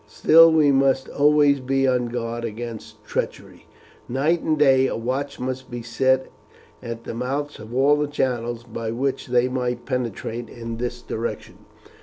Still, 0.07 0.51
we 0.51 0.71
must 0.71 1.09
always 1.09 1.59
be 1.59 1.87
on 1.87 2.07
guard 2.07 2.43
against 2.43 3.03
treachery. 3.05 3.67
Night 4.09 4.41
and 4.41 4.57
day 4.57 4.87
a 4.87 4.95
watch 4.97 5.39
must 5.39 5.69
be 5.69 5.83
set 5.83 6.31
at 6.81 7.03
the 7.03 7.13
mouths 7.13 7.59
of 7.59 7.71
all 7.71 7.95
the 7.95 8.07
channels 8.07 8.63
by 8.63 8.89
which 8.89 9.27
they 9.27 9.47
might 9.47 9.85
penetrate 9.85 10.49
in 10.49 10.77
this 10.77 11.03
direction." 11.03 11.67